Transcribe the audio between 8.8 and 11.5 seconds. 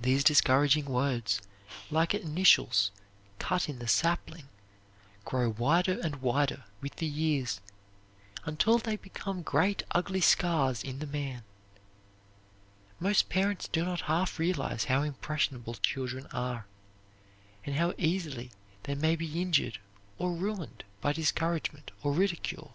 become great ugly scars in the man.